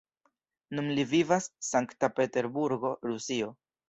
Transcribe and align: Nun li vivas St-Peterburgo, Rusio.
Nun 0.77 0.87
li 0.99 1.03
vivas 1.11 1.47
St-Peterburgo, 1.67 2.95
Rusio. 3.11 3.51